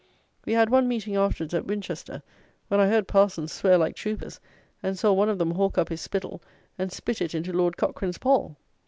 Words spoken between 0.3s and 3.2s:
We had one meeting afterwards at Winchester, when I heard